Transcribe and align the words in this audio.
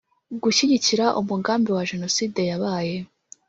gushyigikira 0.43 1.05
umugambi 1.19 1.69
wa 1.75 1.83
jenoside 1.89 2.39
yabaye 2.49 2.95